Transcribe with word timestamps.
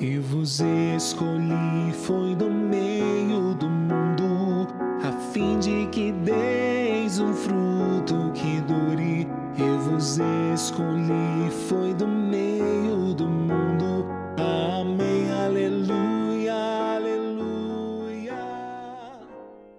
e 0.00 0.18
vos 0.18 0.60
escolhi, 0.60 1.92
foi 1.92 2.34
do 2.34 2.48
meio 2.48 3.54
do 3.54 3.68
mundo, 3.68 4.66
a 5.06 5.12
fim 5.30 5.58
de 5.58 5.86
que 5.88 6.10
deis 6.10 7.18
um 7.18 7.34
fruto 7.34 8.32
que 8.32 8.62
dure. 8.62 9.28
Eu 9.58 9.78
vos 9.80 10.18
escolhi, 10.54 11.50
foi 11.68 11.92
do 11.92 12.08
meio 12.08 13.12
do 13.14 13.28
mundo. 13.28 14.06
Amém, 14.38 15.30
aleluia, 15.30 16.54
aleluia. 16.96 18.38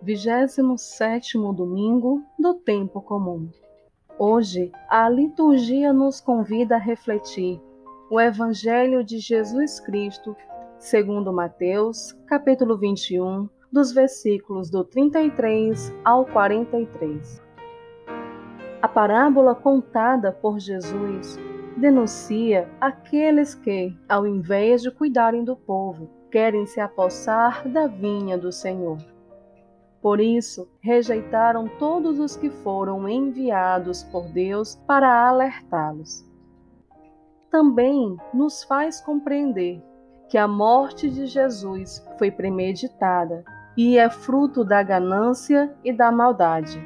27 0.04 1.40
domingo 1.56 2.22
do 2.38 2.54
tempo 2.54 3.02
comum. 3.02 3.50
Hoje, 4.20 4.72
a 4.88 5.10
liturgia 5.10 5.92
nos 5.92 6.22
convida 6.22 6.76
a 6.76 6.80
refletir 6.80 7.60
o 8.12 8.20
Evangelho 8.20 9.06
de 9.06 9.20
Jesus 9.20 9.80
Cristo, 9.80 10.36
segundo 10.78 11.32
Mateus, 11.32 12.12
capítulo 12.28 12.78
21, 12.78 13.48
dos 13.72 13.94
versículos 13.94 14.70
do 14.70 14.84
33 14.84 15.94
ao 16.04 16.26
43. 16.26 17.42
A 18.82 18.88
parábola 18.90 19.56
contada 19.56 20.30
por 20.30 20.60
Jesus 20.60 21.40
denuncia 21.78 22.70
aqueles 22.82 23.56
que, 23.56 23.98
ao 24.10 24.28
invés 24.28 24.82
de 24.82 24.92
cuidarem 24.92 25.46
do 25.46 25.56
povo, 25.56 26.10
querem 26.30 26.66
se 26.66 26.82
apossar 26.82 27.66
da 27.70 27.88
vinha 27.88 28.38
do 28.38 28.52
Senhor. 28.52 28.98
Por 30.02 30.20
isso, 30.20 30.68
rejeitaram 30.82 31.66
todos 31.80 32.20
os 32.20 32.36
que 32.36 32.50
foram 32.50 33.08
enviados 33.08 34.04
por 34.04 34.28
Deus 34.28 34.76
para 34.86 35.30
alertá-los. 35.30 36.30
Também 37.52 38.16
nos 38.34 38.64
faz 38.64 39.02
compreender 39.02 39.84
que 40.30 40.38
a 40.38 40.48
morte 40.48 41.10
de 41.10 41.26
Jesus 41.26 42.02
foi 42.18 42.32
premeditada 42.32 43.44
e 43.76 43.98
é 43.98 44.10
fruto 44.10 44.64
da 44.64 44.82
ganância 44.82 45.70
e 45.84 45.92
da 45.92 46.10
maldade. 46.14 46.82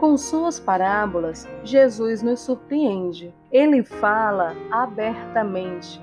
Com 0.00 0.16
suas 0.16 0.58
parábolas, 0.58 1.48
Jesus 1.62 2.20
nos 2.20 2.40
surpreende. 2.40 3.32
Ele 3.52 3.84
fala 3.84 4.56
abertamente: 4.72 6.02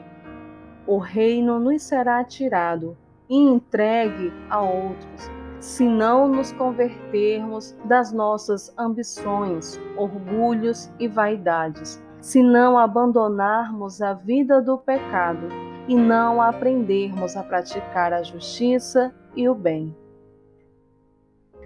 O 0.87 0.97
reino 0.97 1.59
nos 1.59 1.83
será 1.83 2.23
tirado 2.23 2.97
e 3.29 3.35
entregue 3.37 4.31
a 4.49 4.61
outros, 4.61 5.29
se 5.59 5.85
não 5.85 6.29
nos 6.29 6.53
convertermos 6.53 7.75
das 7.83 8.13
nossas 8.13 8.73
ambições, 8.77 9.77
orgulhos 9.97 10.89
e 10.97 11.07
vaidades, 11.07 12.01
se 12.23 12.41
não 12.41 12.77
abandonarmos 12.77 14.01
a 14.01 14.13
vida 14.13 14.61
do 14.61 14.77
pecado 14.77 15.49
e 15.89 15.93
não 15.93 16.41
aprendermos 16.41 17.35
a 17.35 17.43
praticar 17.43 18.13
a 18.13 18.23
justiça 18.23 19.13
e 19.35 19.49
o 19.49 19.53
bem. 19.53 19.93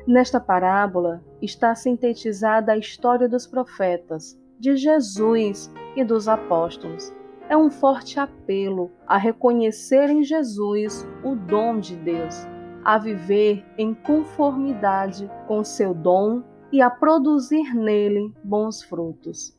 Nesta 0.08 0.40
parábola 0.40 1.24
está 1.40 1.76
sintetizada 1.76 2.72
a 2.72 2.78
história 2.78 3.30
dos 3.30 3.46
profetas, 3.46 4.36
de 4.60 4.76
Jesus 4.76 5.72
e 5.96 6.04
dos 6.04 6.28
apóstolos. 6.28 7.14
É 7.48 7.56
um 7.56 7.70
forte 7.70 8.20
apelo 8.20 8.90
a 9.06 9.16
reconhecer 9.16 10.10
em 10.10 10.24
Jesus 10.24 11.08
o 11.24 11.36
dom 11.36 11.80
de 11.80 11.96
Deus, 11.98 12.48
a 12.84 12.98
viver 12.98 13.64
em 13.78 13.94
conformidade 13.94 15.30
com 15.48 15.64
seu 15.64 15.94
dom 15.94 16.42
e 16.72 16.82
a 16.82 16.90
produzir 16.90 17.76
nele 17.76 18.34
bons 18.44 18.82
frutos. 18.82 19.57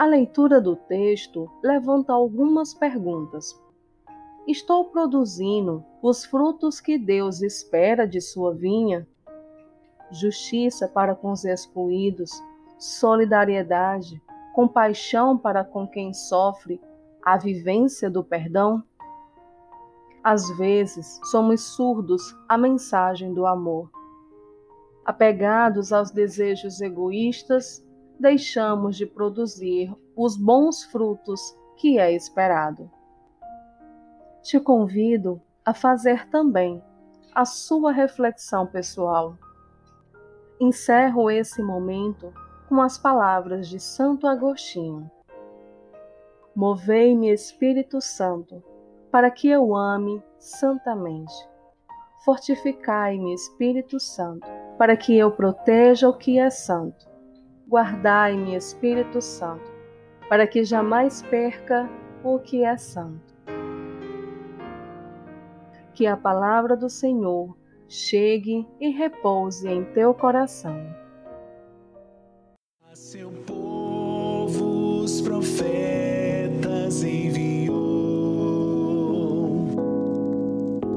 A 0.00 0.06
leitura 0.06 0.62
do 0.62 0.76
texto 0.76 1.46
levanta 1.62 2.10
algumas 2.10 2.72
perguntas. 2.72 3.54
Estou 4.48 4.86
produzindo 4.86 5.84
os 6.00 6.24
frutos 6.24 6.80
que 6.80 6.96
Deus 6.96 7.42
espera 7.42 8.08
de 8.08 8.18
sua 8.18 8.54
vinha? 8.54 9.06
Justiça 10.10 10.88
para 10.88 11.14
com 11.14 11.32
os 11.32 11.44
excluídos, 11.44 12.30
solidariedade, 12.78 14.18
compaixão 14.54 15.36
para 15.36 15.62
com 15.62 15.86
quem 15.86 16.14
sofre, 16.14 16.80
a 17.22 17.36
vivência 17.36 18.08
do 18.08 18.24
perdão? 18.24 18.82
Às 20.24 20.48
vezes, 20.56 21.20
somos 21.24 21.60
surdos 21.74 22.34
à 22.48 22.56
mensagem 22.56 23.34
do 23.34 23.44
amor. 23.44 23.90
Apegados 25.04 25.92
aos 25.92 26.10
desejos 26.10 26.80
egoístas, 26.80 27.84
deixamos 28.20 28.96
de 28.96 29.06
produzir 29.06 29.92
os 30.14 30.36
bons 30.36 30.84
frutos 30.84 31.40
que 31.76 31.98
é 31.98 32.12
esperado 32.12 32.90
te 34.42 34.58
convido 34.58 35.40
a 35.64 35.74
fazer 35.74 36.28
também 36.28 36.82
a 37.34 37.44
sua 37.44 37.92
reflexão 37.92 38.66
pessoal. 38.66 39.36
Encerro 40.58 41.30
esse 41.30 41.62
momento 41.62 42.32
com 42.68 42.80
as 42.80 42.98
palavras 42.98 43.68
de 43.68 43.78
Santo 43.78 44.26
Agostinho. 44.26 45.10
Movei-me, 46.54 47.30
Espírito 47.30 48.00
Santo, 48.00 48.62
para 49.10 49.30
que 49.30 49.48
eu 49.48 49.74
ame 49.74 50.22
santamente. 50.38 51.32
Fortificai-me, 52.24 53.32
Espírito 53.32 53.98
Santo, 53.98 54.46
para 54.76 54.96
que 54.96 55.16
eu 55.16 55.30
proteja 55.30 56.08
o 56.08 56.16
que 56.16 56.38
é 56.38 56.50
santo. 56.50 57.08
Guardai-me, 57.70 58.56
Espírito 58.56 59.22
Santo, 59.22 59.70
para 60.28 60.46
que 60.46 60.64
jamais 60.64 61.22
perca 61.22 61.88
o 62.24 62.38
que 62.38 62.64
é 62.64 62.76
santo 62.76 63.30
que 66.00 66.06
a 66.06 66.16
palavra 66.16 66.74
do 66.74 66.88
Senhor 66.88 67.54
chegue 67.86 68.66
e 68.80 68.88
repouse 68.88 69.68
em 69.68 69.84
teu 69.84 70.14
coração. 70.14 70.82
A 72.90 72.96
seu 72.96 73.30
povo 73.46 75.02
os 75.02 75.20
profetas 75.20 77.02
enviou, 77.04 77.76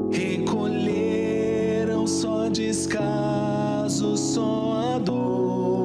recolheram 0.10 2.08
só 2.08 2.48
descaso, 2.48 4.16
só 4.16 4.94
a 4.96 5.00
dor. 5.00 5.83